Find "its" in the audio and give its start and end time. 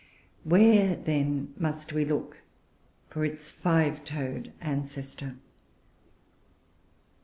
3.23-3.51